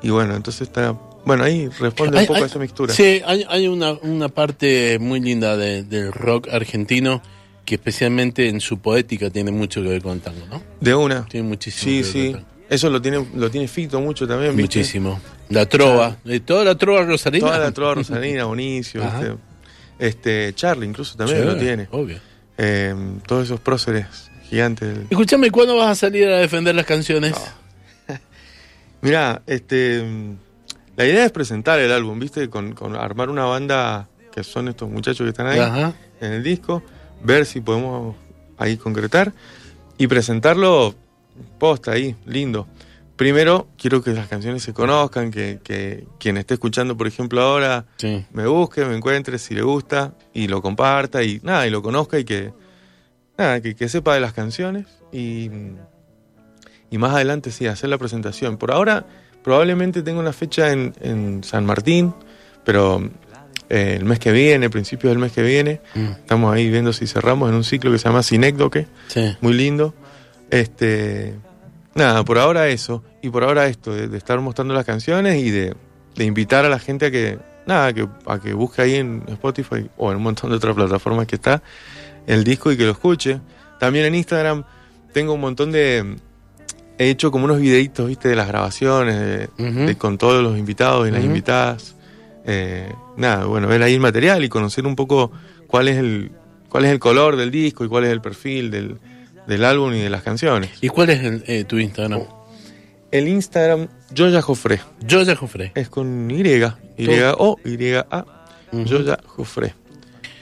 Y 0.02 0.10
bueno, 0.10 0.34
entonces 0.34 0.62
está. 0.62 0.94
Bueno, 1.26 1.44
ahí 1.44 1.68
responde 1.80 2.18
Hay- 2.18 2.22
un 2.24 2.26
poco 2.28 2.36
hay- 2.38 2.42
a 2.42 2.46
esa 2.46 2.58
mixtura. 2.58 2.92
Sí, 2.94 3.22
hay, 3.24 3.44
hay 3.48 3.66
una, 3.68 3.92
una 4.02 4.28
parte 4.28 4.98
muy 4.98 5.20
linda 5.20 5.56
de- 5.56 5.82
del 5.82 6.12
rock 6.12 6.48
argentino 6.52 7.22
que 7.64 7.76
especialmente 7.76 8.48
en 8.48 8.60
su 8.60 8.78
poética 8.78 9.30
tiene 9.30 9.50
mucho 9.50 9.82
que 9.82 9.88
ver 9.88 10.02
con 10.02 10.12
el 10.12 10.20
tango, 10.20 10.46
¿no? 10.50 10.62
De 10.80 10.94
una. 10.94 11.24
Tiene 11.26 11.48
muchísimo 11.48 11.82
Sí, 11.90 11.90
que 11.90 12.02
ver 12.02 12.12
con 12.12 12.20
el 12.20 12.26
sí. 12.26 12.32
tango. 12.34 12.54
Eso 12.68 12.90
lo 12.90 13.00
tiene, 13.02 13.26
lo 13.36 13.50
tiene 13.50 13.68
Fito 13.68 14.00
mucho 14.00 14.26
también, 14.26 14.56
¿viste? 14.56 14.78
Muchísimo. 14.80 15.20
La 15.50 15.66
trova, 15.66 16.16
toda 16.44 16.64
la 16.64 16.74
trova 16.76 17.04
rosarina. 17.04 17.46
Toda 17.46 17.58
la 17.58 17.72
trova 17.72 17.94
rosarina, 17.94 18.44
Bonicio. 18.44 19.02
¿viste? 19.02 19.34
Este, 19.98 20.52
Charlie 20.54 20.86
incluso 20.86 21.16
también 21.16 21.40
Sí, 21.40 21.44
lo 21.46 21.56
tiene. 21.56 21.88
Obvio. 21.90 22.18
Eh, 22.58 22.94
todos 23.26 23.44
esos 23.44 23.60
próceres 23.60 24.06
gigantes. 24.48 24.88
del- 24.88 25.06
Escúchame, 25.10 25.50
¿cuándo 25.50 25.76
vas 25.76 25.88
a 25.90 25.94
salir 25.94 26.26
a 26.28 26.38
defender 26.38 26.74
las 26.74 26.86
canciones? 26.86 27.34
Mirá, 29.02 29.42
este, 29.46 30.02
la 30.96 31.04
idea 31.06 31.24
es 31.24 31.32
presentar 31.32 31.78
el 31.80 31.92
álbum, 31.92 32.18
¿viste? 32.18 32.48
Con, 32.50 32.72
con 32.72 32.94
armar 32.96 33.30
una 33.30 33.44
banda 33.44 34.08
que 34.32 34.42
son 34.44 34.68
estos 34.68 34.88
muchachos 34.90 35.24
que 35.24 35.30
están 35.30 35.46
ahí 35.46 35.60
Ajá. 35.60 35.92
en 36.20 36.32
el 36.32 36.42
disco, 36.42 36.82
ver 37.22 37.46
si 37.46 37.60
podemos 37.60 38.16
ahí 38.58 38.76
concretar 38.76 39.32
y 39.98 40.06
presentarlo 40.06 40.94
posta 41.58 41.92
ahí, 41.92 42.16
lindo. 42.26 42.66
Primero, 43.16 43.68
quiero 43.78 44.02
que 44.02 44.10
las 44.12 44.26
canciones 44.26 44.62
se 44.64 44.72
conozcan, 44.74 45.30
que, 45.30 45.60
que 45.62 46.04
quien 46.18 46.36
esté 46.36 46.54
escuchando, 46.54 46.96
por 46.96 47.06
ejemplo, 47.06 47.40
ahora 47.42 47.84
Sí. 47.96 48.24
me 48.32 48.46
busque, 48.48 48.84
me 48.84 48.96
encuentre, 48.96 49.38
si 49.38 49.54
le 49.54 49.62
gusta, 49.62 50.14
y 50.32 50.48
lo 50.48 50.60
comparta, 50.62 51.22
y 51.22 51.38
nada, 51.44 51.64
y 51.66 51.70
lo 51.70 51.80
conozca, 51.80 52.18
y 52.18 52.24
que, 52.24 52.52
nada, 53.38 53.60
que, 53.60 53.76
que 53.76 53.88
sepa 53.88 54.14
de 54.14 54.20
las 54.20 54.32
canciones, 54.32 54.86
y, 55.12 55.48
y 56.90 56.98
más 56.98 57.14
adelante 57.14 57.52
sí, 57.52 57.68
hacer 57.68 57.88
la 57.88 57.98
presentación. 57.98 58.56
Por 58.56 58.72
ahora, 58.72 59.06
probablemente 59.44 60.02
tengo 60.02 60.18
una 60.18 60.32
fecha 60.32 60.72
en, 60.72 60.94
en 61.00 61.44
San 61.44 61.64
Martín, 61.66 62.14
pero 62.64 63.08
eh, 63.68 63.94
el 63.98 64.04
mes 64.04 64.18
que 64.18 64.32
viene, 64.32 64.70
principios 64.70 65.12
del 65.12 65.18
mes 65.18 65.32
que 65.32 65.42
viene, 65.42 65.80
Mm, 65.94 66.06
estamos 66.20 66.52
ahí 66.54 66.68
viendo 66.70 66.92
si 66.92 67.06
cerramos 67.06 67.48
en 67.50 67.54
un 67.54 67.62
ciclo 67.64 67.92
que 67.92 67.98
se 67.98 68.08
llama 68.08 68.22
Sinécdoque, 68.22 68.86
sí. 69.08 69.36
muy 69.40 69.52
lindo. 69.52 69.94
Este, 70.50 71.34
nada, 71.94 72.24
por 72.24 72.38
ahora 72.38 72.68
eso. 72.68 73.04
Y 73.22 73.30
por 73.30 73.44
ahora 73.44 73.66
esto, 73.66 73.94
de, 73.94 74.08
de 74.08 74.18
estar 74.18 74.40
mostrando 74.40 74.74
las 74.74 74.84
canciones 74.84 75.36
y 75.42 75.50
de, 75.50 75.74
de 76.16 76.24
invitar 76.24 76.64
a 76.64 76.68
la 76.68 76.78
gente 76.78 77.06
a 77.06 77.10
que, 77.10 77.38
nada, 77.66 77.92
que, 77.92 78.08
a 78.26 78.38
que 78.38 78.52
busque 78.54 78.82
ahí 78.82 78.94
en 78.96 79.22
Spotify 79.28 79.88
o 79.96 80.10
en 80.10 80.16
un 80.18 80.22
montón 80.22 80.50
de 80.50 80.56
otras 80.56 80.74
plataformas 80.74 81.26
que 81.26 81.36
está 81.36 81.62
el 82.26 82.44
disco 82.44 82.72
y 82.72 82.76
que 82.76 82.84
lo 82.84 82.92
escuche. 82.92 83.40
También 83.78 84.06
en 84.06 84.14
Instagram 84.14 84.64
tengo 85.12 85.34
un 85.34 85.40
montón 85.40 85.70
de... 85.72 86.16
He 86.98 87.10
hecho 87.10 87.30
como 87.30 87.44
unos 87.46 87.60
videitos, 87.60 88.06
viste, 88.08 88.28
de 88.28 88.36
las 88.36 88.46
grabaciones, 88.48 89.18
de, 89.18 89.48
de- 89.86 89.96
con 89.96 90.16
todos 90.18 90.42
los 90.42 90.56
invitados 90.58 91.08
y 91.08 91.10
las 91.10 91.24
invitadas. 91.24 91.96
Eh, 92.46 92.92
nada, 93.16 93.46
bueno, 93.46 93.66
ver 93.68 93.82
ahí 93.82 93.94
el 93.94 94.00
material 94.00 94.44
y 94.44 94.48
conocer 94.48 94.86
un 94.86 94.94
poco 94.96 95.32
cuál 95.66 95.88
es 95.88 95.96
el, 95.96 96.30
cuál 96.68 96.84
es 96.84 96.90
el 96.92 96.98
color 97.00 97.36
del 97.36 97.50
disco 97.50 97.84
y 97.84 97.88
cuál 97.88 98.04
es 98.04 98.10
el 98.10 98.20
perfil 98.20 98.70
del, 98.70 98.98
del 99.46 99.64
álbum 99.64 99.92
y 99.94 100.00
de 100.02 100.10
las 100.10 100.22
canciones. 100.22 100.70
¿Y 100.80 100.88
cuál 100.88 101.10
es 101.10 101.24
el, 101.24 101.42
eh, 101.46 101.64
tu 101.64 101.78
Instagram? 101.78 102.22
El 103.10 103.28
Instagram, 103.28 103.88
Joya 104.16 104.42
Jofré, 104.42 104.80
Yoya 105.00 105.36
Jufré. 105.36 105.72
es 105.74 105.88
con 105.88 106.30
Y, 106.30 106.42
Y 106.42 106.62
O, 107.38 107.56
Y 107.64 107.92
A, 107.94 108.24
Ujú. 108.72 108.84
Joya 108.88 109.18
Jofré. 109.26 109.74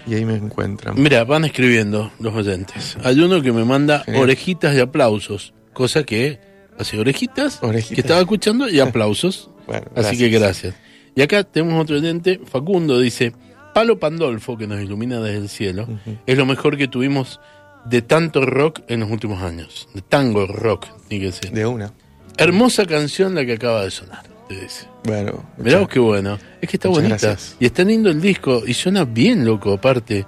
Y 0.07 0.15
ahí 0.15 0.25
me 0.25 0.35
encuentran. 0.35 1.01
Mira, 1.01 1.23
van 1.25 1.45
escribiendo 1.45 2.11
los 2.19 2.35
oyentes. 2.35 2.97
Hay 3.05 3.21
uno 3.21 3.41
que 3.41 3.53
me 3.53 3.65
manda 3.65 4.01
Genial. 4.01 4.25
orejitas 4.25 4.75
y 4.75 4.81
aplausos, 4.81 5.53
cosa 5.73 6.05
que 6.05 6.39
hace 6.79 6.99
orejitas, 6.99 7.63
Orejitas. 7.63 7.95
que 7.95 8.01
estaba 8.01 8.21
escuchando 8.21 8.69
y 8.69 8.81
aplausos. 8.81 9.51
Bueno, 9.67 9.87
Así 9.95 10.17
que 10.19 10.29
gracias. 10.29 10.75
Y 11.15 11.23
acá 11.23 11.45
tenemos 11.45 11.81
otro 11.83 11.97
oyente, 11.97 12.41
Facundo, 12.47 12.99
dice, 12.99 13.33
Palo 13.75 13.99
Pandolfo, 13.99 14.57
que 14.57 14.67
nos 14.67 14.81
ilumina 14.83 15.21
desde 15.21 15.39
el 15.39 15.49
cielo, 15.49 15.87
es 16.27 16.39
lo 16.39 16.47
mejor 16.47 16.77
que 16.77 16.89
tuvimos 16.89 17.41
de 17.85 18.01
tanto 18.03 18.45
rock 18.47 18.81
en 18.89 19.01
los 19.01 19.11
últimos 19.11 19.43
años. 19.43 19.89
De 19.95 20.01
tango 20.03 20.47
rock, 20.47 20.87
tiene 21.09 21.27
que 21.27 21.33
ser. 21.33 21.51
De 21.53 21.67
una. 21.67 21.93
Hermosa 22.39 22.87
canción 22.87 23.35
la 23.35 23.45
que 23.45 23.53
acaba 23.55 23.85
de 23.85 23.91
sonar, 23.91 24.25
te 24.49 24.55
dice. 24.61 24.87
Bueno, 25.05 25.45
Mirá 25.59 25.81
vos 25.81 25.89
qué 25.89 25.99
bueno. 25.99 26.39
Es 26.61 26.69
que 26.69 26.77
está 26.77 26.89
bonita. 26.89 27.09
gracias. 27.19 27.57
Y 27.61 27.67
está 27.67 27.83
lindo 27.85 28.09
el 28.09 28.21
disco. 28.21 28.63
Y 28.67 28.73
suena 28.75 29.05
bien, 29.05 29.45
loco, 29.45 29.73
aparte. 29.73 30.25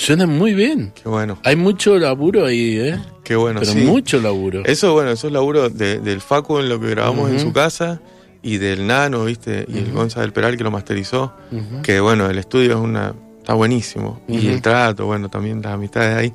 Suena 0.00 0.26
muy 0.26 0.54
bien. 0.54 0.92
qué 1.00 1.08
bueno, 1.08 1.38
Hay 1.44 1.56
mucho 1.56 1.98
laburo 1.98 2.46
ahí, 2.46 2.78
¿eh? 2.78 2.98
qué 3.24 3.36
bueno, 3.36 3.60
Pero 3.60 3.72
sí. 3.72 3.78
mucho 3.80 4.20
laburo. 4.20 4.62
Eso, 4.64 4.92
bueno, 4.94 5.10
eso 5.10 5.26
es 5.26 5.32
laburo 5.32 5.68
de- 5.68 6.00
del 6.00 6.20
Facu 6.20 6.58
en 6.58 6.68
lo 6.68 6.80
que 6.80 6.88
grabamos 6.90 7.30
en 7.30 7.38
su 7.40 7.52
casa 7.52 8.00
y 8.42 8.56
del 8.56 8.86
Nano, 8.86 9.24
¿viste? 9.26 9.66
Y 9.68 9.78
el. 9.78 9.92
Gonza 9.92 10.22
del 10.22 10.32
Peral 10.32 10.56
que 10.56 10.64
lo 10.64 10.70
masterizó. 10.70 11.34
Que 11.82 12.00
bueno, 12.00 12.28
el 12.30 12.38
estudio 12.38 12.70
es 12.72 12.76
una. 12.80 13.14
Está 13.38 13.54
buenísimo. 13.54 14.20
Y 14.28 14.48
el 14.48 14.62
trato, 14.62 15.06
bueno, 15.06 15.28
también 15.28 15.60
las 15.62 15.72
amistades 15.74 16.16
ahí. 16.16 16.32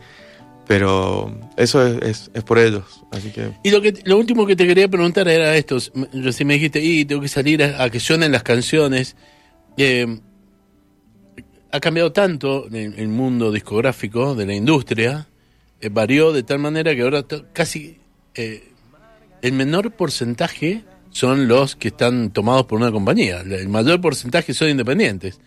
Pero 0.67 1.31
eso 1.57 1.85
es, 1.85 2.01
es, 2.01 2.31
es 2.33 2.43
por 2.43 2.57
ellos. 2.59 2.83
Así 3.11 3.29
que. 3.29 3.51
Y 3.63 3.69
lo, 3.71 3.81
que, 3.81 3.93
lo 4.03 4.17
último 4.17 4.45
que 4.47 4.55
te 4.55 4.65
quería 4.67 4.87
preguntar 4.87 5.27
era 5.27 5.55
esto. 5.55 5.77
Recién 6.13 6.47
me 6.47 6.55
dijiste, 6.55 6.79
y 6.83 7.05
tengo 7.05 7.21
que 7.21 7.27
salir 7.27 7.63
a, 7.63 7.83
a 7.83 7.89
que 7.89 7.99
suenen 7.99 8.31
las 8.31 8.43
canciones. 8.43 9.15
Eh, 9.77 10.19
ha 11.75 11.79
cambiado 11.79 12.11
tanto 12.11 12.67
el, 12.67 12.93
el 12.97 13.07
mundo 13.07 13.51
discográfico 13.51 14.35
de 14.35 14.45
la 14.45 14.55
industria, 14.55 15.27
eh, 15.81 15.89
varió 15.89 16.31
de 16.31 16.43
tal 16.43 16.59
manera 16.59 16.95
que 16.95 17.01
ahora 17.01 17.25
casi 17.53 17.97
eh, 18.33 18.71
el 19.41 19.53
menor 19.53 19.91
porcentaje 19.91 20.83
son 21.11 21.47
los 21.47 21.75
que 21.75 21.89
están 21.89 22.31
tomados 22.31 22.65
por 22.65 22.79
una 22.79 22.91
compañía. 22.91 23.41
El 23.41 23.69
mayor 23.69 24.01
porcentaje 24.01 24.53
son 24.53 24.69
independientes. 24.69 25.39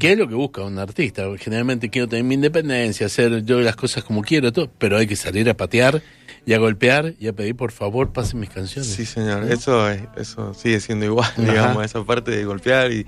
¿Qué 0.00 0.12
es 0.12 0.18
lo 0.18 0.26
que 0.26 0.34
busca 0.34 0.62
un 0.62 0.78
artista? 0.80 1.24
Generalmente 1.38 1.90
quiero 1.90 2.08
tener 2.08 2.24
mi 2.24 2.34
independencia, 2.34 3.06
hacer 3.06 3.44
yo 3.44 3.60
las 3.60 3.76
cosas 3.76 4.02
como 4.02 4.22
quiero, 4.22 4.52
todo, 4.52 4.68
pero 4.78 4.96
hay 4.96 5.06
que 5.06 5.14
salir 5.14 5.48
a 5.48 5.54
patear 5.54 6.02
y 6.44 6.54
a 6.54 6.58
golpear 6.58 7.14
y 7.20 7.28
a 7.28 7.32
pedir 7.32 7.54
por 7.54 7.70
favor 7.70 8.12
pasen 8.12 8.40
mis 8.40 8.50
canciones. 8.50 8.90
Sí, 8.90 9.04
señor. 9.04 9.44
Eso, 9.44 9.88
es, 9.88 10.02
eso 10.16 10.54
sigue 10.54 10.80
siendo 10.80 11.04
igual, 11.04 11.30
digamos, 11.36 11.84
esa 11.84 12.02
parte 12.02 12.32
de 12.32 12.44
golpear 12.44 12.90
y, 12.90 13.06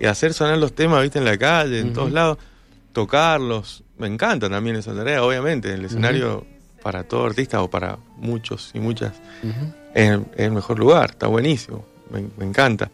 y 0.00 0.06
hacer 0.06 0.32
sonar 0.34 0.58
los 0.58 0.72
temas, 0.72 1.02
viste, 1.02 1.18
en 1.18 1.24
la 1.26 1.36
calle, 1.38 1.78
en 1.80 1.92
todos 1.92 2.10
lados, 2.10 2.38
tocarlos. 2.92 3.82
Me 3.98 4.06
encanta 4.06 4.48
también 4.48 4.76
esa 4.76 4.94
tarea, 4.94 5.22
obviamente. 5.22 5.72
El 5.72 5.84
escenario 5.84 6.46
para 6.82 7.04
todo 7.04 7.26
artista 7.26 7.62
o 7.62 7.68
para 7.68 7.98
muchos 8.16 8.70
y 8.74 8.80
muchas 8.80 9.12
es, 9.94 10.10
es 10.12 10.18
el 10.36 10.52
mejor 10.52 10.78
lugar, 10.78 11.10
está 11.10 11.26
buenísimo, 11.26 11.84
me, 12.10 12.24
me 12.38 12.46
encanta. 12.46 12.90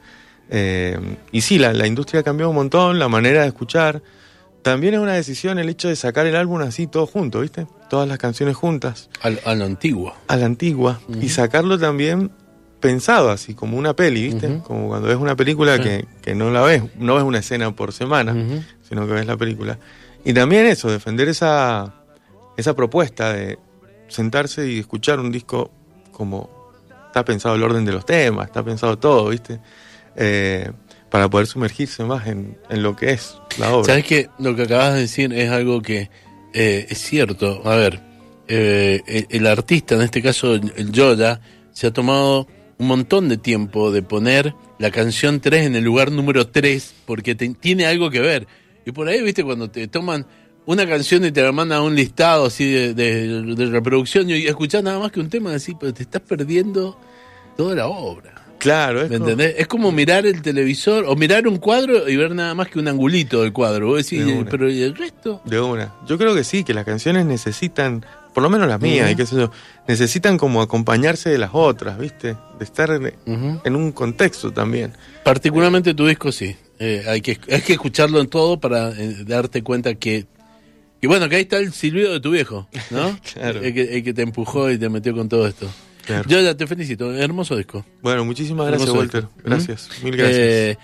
Eh, 0.50 0.98
y 1.32 1.40
sí, 1.40 1.58
la, 1.58 1.72
la 1.72 1.86
industria 1.86 2.22
cambió 2.22 2.48
un 2.48 2.56
montón, 2.56 2.98
la 2.98 3.08
manera 3.08 3.42
de 3.42 3.48
escuchar. 3.48 4.02
También 4.62 4.94
es 4.94 5.00
una 5.00 5.12
decisión 5.12 5.60
el 5.60 5.68
hecho 5.68 5.86
de 5.88 5.94
sacar 5.94 6.26
el 6.26 6.34
álbum 6.34 6.60
así 6.62 6.88
todo 6.88 7.06
junto, 7.06 7.40
¿viste? 7.40 7.68
Todas 7.88 8.08
las 8.08 8.18
canciones 8.18 8.56
juntas 8.56 9.08
Al- 9.22 9.40
a 9.44 9.54
lo 9.54 9.64
antiguo. 9.64 10.12
a 10.26 10.36
la 10.36 10.46
antigua 10.46 11.00
y 11.22 11.28
sacarlo 11.28 11.78
también 11.78 12.32
pensado 12.80 13.30
así, 13.30 13.54
como 13.54 13.76
una 13.78 13.94
peli, 13.94 14.28
¿viste? 14.28 14.60
Como 14.64 14.88
cuando 14.88 15.08
ves 15.08 15.16
una 15.16 15.34
película 15.36 15.76
Sí. 15.76 15.82
que, 15.82 16.04
que 16.22 16.34
no 16.34 16.50
la 16.50 16.62
ves, 16.62 16.82
no 16.98 17.14
ves 17.14 17.24
una 17.24 17.38
escena 17.38 17.74
por 17.74 17.92
semana, 17.92 18.34
sino 18.88 19.06
que 19.06 19.12
ves 19.14 19.26
la 19.26 19.36
película. 19.36 19.78
Y 20.24 20.32
también 20.34 20.66
eso, 20.66 20.90
defender 20.90 21.28
esa, 21.28 21.94
esa 22.56 22.74
propuesta 22.74 23.32
de 23.32 23.58
sentarse 24.08 24.70
y 24.70 24.78
escuchar 24.80 25.20
un 25.20 25.32
disco 25.32 25.70
como 26.12 26.50
está 27.06 27.24
pensado 27.24 27.54
el 27.54 27.62
orden 27.62 27.84
de 27.84 27.92
los 27.92 28.04
temas, 28.04 28.46
está 28.46 28.62
pensado 28.62 28.98
todo, 28.98 29.28
¿viste? 29.30 29.60
Eh, 30.16 30.70
para 31.10 31.28
poder 31.30 31.46
sumergirse 31.46 32.04
más 32.04 32.26
en, 32.26 32.58
en 32.68 32.82
lo 32.82 32.94
que 32.96 33.10
es 33.12 33.38
la 33.58 33.70
obra. 33.72 33.86
¿Sabes 33.86 34.04
que 34.04 34.28
Lo 34.38 34.54
que 34.54 34.62
acabas 34.62 34.94
de 34.94 35.00
decir 35.00 35.32
es 35.32 35.50
algo 35.50 35.80
que 35.80 36.10
eh, 36.52 36.86
es 36.90 36.98
cierto. 36.98 37.62
A 37.64 37.76
ver, 37.76 38.00
eh, 38.48 39.00
el, 39.06 39.26
el 39.30 39.46
artista, 39.46 39.94
en 39.94 40.02
este 40.02 40.20
caso 40.22 40.54
el, 40.54 40.72
el 40.76 40.90
Yoda, 40.92 41.40
se 41.72 41.86
ha 41.86 41.92
tomado 41.92 42.46
un 42.78 42.86
montón 42.88 43.28
de 43.28 43.36
tiempo 43.38 43.90
de 43.90 44.02
poner 44.02 44.54
la 44.78 44.90
canción 44.90 45.40
3 45.40 45.66
en 45.66 45.76
el 45.76 45.84
lugar 45.84 46.12
número 46.12 46.46
3 46.48 46.94
porque 47.06 47.34
te- 47.34 47.48
tiene 47.54 47.86
algo 47.86 48.10
que 48.10 48.20
ver. 48.20 48.46
Y 48.84 48.92
por 48.92 49.08
ahí, 49.08 49.22
viste, 49.22 49.42
cuando 49.42 49.70
te 49.70 49.88
toman 49.88 50.26
una 50.66 50.86
canción 50.86 51.24
y 51.24 51.30
te 51.32 51.42
la 51.42 51.52
mandan 51.52 51.78
a 51.78 51.82
un 51.82 51.94
listado 51.94 52.46
así 52.46 52.70
de, 52.70 52.92
de- 52.94 53.42
de 53.54 53.66
reproducción 53.66 54.28
y 54.30 54.46
escuchás 54.46 54.82
nada 54.82 54.98
más 54.98 55.10
que 55.12 55.20
un 55.20 55.30
tema 55.30 55.54
así, 55.54 55.74
pero 55.78 55.94
te 55.94 56.02
estás 56.02 56.22
perdiendo 56.22 56.98
toda 57.56 57.74
la 57.74 57.86
obra. 57.86 58.34
Claro, 58.58 59.02
es 59.02 59.10
¿Me 59.10 59.18
como- 59.18 59.30
entendés? 59.30 59.54
Es 59.58 59.66
como 59.68 59.92
mirar 59.92 60.26
el 60.26 60.40
televisor 60.42 61.04
o 61.06 61.14
mirar 61.14 61.46
un 61.46 61.58
cuadro 61.58 62.08
y 62.08 62.16
ver 62.16 62.34
nada 62.34 62.54
más 62.54 62.68
que 62.68 62.78
un 62.78 62.88
angulito 62.88 63.42
del 63.42 63.52
cuadro. 63.52 63.88
Vos 63.88 63.98
decís, 64.08 64.24
De 64.26 64.40
"Eh, 64.40 64.44
pero 64.50 64.70
¿y 64.70 64.82
el 64.82 64.96
resto? 64.96 65.40
De 65.44 65.60
una. 65.60 65.94
Yo 66.08 66.16
creo 66.18 66.34
que 66.34 66.42
sí, 66.42 66.64
que 66.64 66.72
las 66.74 66.84
canciones 66.86 67.26
necesitan, 67.26 68.04
por 68.36 68.42
lo 68.42 68.50
menos 68.50 68.68
las 68.68 68.78
mías, 68.78 69.10
y 69.10 69.16
qué 69.16 69.24
sé 69.24 69.34
yo, 69.34 69.50
necesitan 69.88 70.36
como 70.36 70.60
acompañarte 70.60 71.30
de 71.30 71.38
las 71.38 71.52
otras, 71.54 71.98
¿viste? 71.98 72.36
De 72.58 72.64
estar 72.66 72.90
en, 72.90 73.76
un 73.76 73.92
contexto 73.92 74.52
también. 74.52 74.92
Particularmente 75.24 75.94
tu 75.94 76.06
disco, 76.06 76.30
sí. 76.30 76.54
Eh, 76.78 77.02
hay, 77.08 77.22
que, 77.22 77.38
hay 77.50 77.62
que 77.62 77.72
escucharlo 77.72 78.20
en 78.20 78.26
todo 78.26 78.60
para 78.60 78.90
eh, 78.90 79.24
darte 79.26 79.62
cuenta 79.62 79.94
que, 79.94 80.26
que, 81.00 81.06
bueno, 81.06 81.30
que 81.30 81.36
ahí 81.36 81.42
está 81.44 81.56
el 81.56 81.72
silbido 81.72 82.12
de 82.12 82.20
tu 82.20 82.30
viejo, 82.30 82.68
¿no? 82.90 83.18
Claro. 83.32 83.62
el, 83.62 83.72
que, 83.72 83.96
el 83.96 84.04
que 84.04 84.12
te 84.12 84.20
empujó 84.20 84.70
y 84.70 84.76
te 84.76 84.90
metió 84.90 85.14
con 85.14 85.30
todo 85.30 85.46
esto. 85.46 85.70
Claro. 86.04 86.28
Yo 86.28 86.38
ya 86.42 86.54
te 86.54 86.66
felicito, 86.66 87.14
hermoso 87.14 87.56
disco. 87.56 87.86
Bueno, 88.02 88.26
muchísimas 88.26 88.66
gracias, 88.66 88.86
Hermoso 88.90 89.00
Walter. 89.00 89.22
disco. 89.22 89.40
Gracias, 89.44 89.88
¿Mm? 90.02 90.04
mil 90.04 90.16
gracias. 90.18 90.38
Eh, 90.38 90.78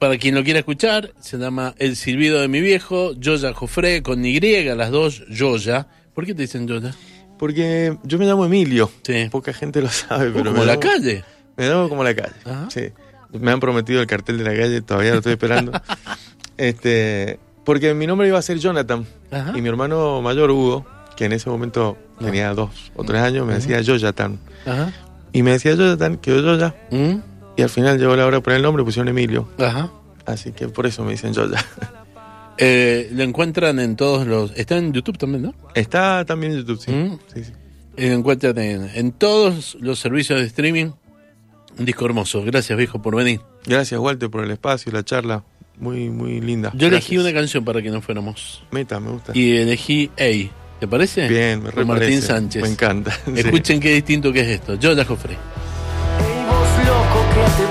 para 0.00 0.18
quien 0.18 0.34
lo 0.34 0.42
quiera 0.42 0.58
escuchar, 0.58 1.12
se 1.20 1.38
llama 1.38 1.76
El 1.78 1.94
silbido 1.94 2.40
de 2.40 2.48
mi 2.48 2.60
viejo, 2.60 3.12
Yoya 3.12 3.52
Jofre, 3.52 4.02
con 4.02 4.24
Y, 4.26 4.40
las 4.40 4.90
dos, 4.90 5.22
Yoya. 5.28 5.86
¿Por 6.16 6.26
qué 6.26 6.34
te 6.34 6.42
dicen 6.42 6.66
Yoya? 6.66 6.92
Porque 7.38 7.96
yo 8.02 8.18
me 8.18 8.24
llamo 8.26 8.44
Emilio. 8.46 8.90
Sí. 9.02 9.28
Poca 9.30 9.52
gente 9.52 9.80
lo 9.82 9.88
sabe, 9.90 10.30
pero 10.30 10.46
como 10.46 10.60
me 10.60 10.66
la 10.66 10.72
llamo- 10.76 10.80
calle. 10.80 11.24
Me 11.56 11.68
llamo 11.68 11.88
como 11.88 12.02
la 12.02 12.14
calle. 12.14 12.34
Ajá. 12.44 12.66
Sí. 12.70 12.88
Me 13.32 13.50
han 13.52 13.60
prometido 13.60 14.00
el 14.00 14.06
cartel 14.08 14.38
de 14.38 14.44
la 14.44 14.50
calle, 14.56 14.80
todavía 14.82 15.10
lo 15.12 15.18
estoy 15.18 15.32
esperando. 15.34 15.72
este, 16.56 17.38
porque 17.64 17.94
mi 17.94 18.06
nombre 18.06 18.28
iba 18.28 18.38
a 18.38 18.42
ser 18.42 18.58
Jonathan. 18.58 19.06
Ajá. 19.30 19.52
Y 19.56 19.60
mi 19.62 19.68
hermano 19.68 20.22
mayor, 20.22 20.50
Hugo, 20.50 20.86
que 21.16 21.26
en 21.26 21.32
ese 21.32 21.50
momento 21.50 21.96
No. 22.18 22.26
tenía 22.26 22.54
dos 22.54 22.70
o 22.96 23.04
tres 23.04 23.20
años, 23.22 23.46
me 23.46 23.54
decía 23.54 23.80
Jonathan. 23.82 24.38
Ajá. 24.64 24.92
Y 25.32 25.42
me 25.42 25.52
decía 25.52 25.74
Jonathan, 25.74 26.16
quedó 26.16 26.40
Yoya. 26.40 26.74
¿Mm? 26.90 27.18
Y 27.58 27.62
al 27.62 27.68
final 27.68 27.98
llegó 27.98 28.16
la 28.16 28.24
hora 28.26 28.38
de 28.38 28.42
poner 28.42 28.58
el 28.58 28.62
nombre, 28.62 28.84
pusieron 28.84 29.08
Emilio. 29.08 29.48
Ajá. 29.58 29.90
Así 30.24 30.52
que 30.52 30.68
por 30.68 30.86
eso 30.86 31.04
me 31.04 31.12
dicen 31.12 31.32
Yoya. 31.34 31.62
Eh, 32.58 33.10
lo 33.12 33.22
encuentran 33.22 33.78
en 33.78 33.96
todos 33.96 34.26
los. 34.26 34.52
Está 34.56 34.78
en 34.78 34.92
YouTube 34.92 35.18
también, 35.18 35.42
¿no? 35.42 35.54
Está 35.74 36.24
también 36.24 36.52
en 36.52 36.58
YouTube, 36.58 36.80
sí. 36.80 36.90
Mm. 36.90 37.18
sí, 37.34 37.44
sí. 37.44 37.52
Eh, 37.96 38.10
Lo 38.10 38.16
encuentran 38.16 38.58
en, 38.58 38.90
en 38.94 39.12
todos 39.12 39.76
los 39.80 39.98
servicios 39.98 40.40
de 40.40 40.46
streaming. 40.46 40.90
Un 41.78 41.84
disco 41.84 42.06
hermoso. 42.06 42.42
Gracias, 42.44 42.76
viejo, 42.78 43.02
por 43.02 43.16
venir. 43.16 43.40
Gracias, 43.66 43.98
Walter, 44.00 44.30
por 44.30 44.44
el 44.44 44.50
espacio, 44.50 44.92
la 44.92 45.02
charla. 45.02 45.44
Muy, 45.78 46.08
muy 46.08 46.40
linda. 46.40 46.72
Yo 46.74 46.88
elegí 46.88 47.18
una 47.18 47.32
canción 47.32 47.64
para 47.64 47.82
que 47.82 47.90
nos 47.90 48.04
fuéramos. 48.04 48.62
Meta, 48.70 48.98
me 48.98 49.10
gusta. 49.10 49.32
Y 49.34 49.56
elegí 49.56 50.10
A. 50.18 50.50
¿Te 50.80 50.88
parece? 50.88 51.28
Bien, 51.28 51.62
me 51.62 51.72
Con 51.72 51.86
Martín. 51.86 52.22
Sánchez. 52.22 52.62
Me 52.62 52.68
encanta. 52.68 53.12
sí. 53.26 53.32
Escuchen 53.36 53.80
qué 53.80 53.92
distinto 53.94 54.32
que 54.32 54.40
es 54.40 54.48
esto. 54.48 54.76
Yo. 54.76 54.90
Ey, 54.92 54.96
loco 54.96 55.16
que 55.16 55.28
te 55.28 55.36
vas 57.40 57.65